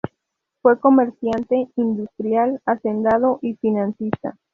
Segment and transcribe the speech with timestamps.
[0.63, 4.35] Fue comerciante, industrial, hacendado y financista.